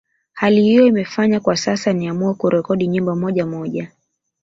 [0.33, 3.91] Hali hiyo imenifanya kwa sasa niamue kurekodi nyimbo moja moja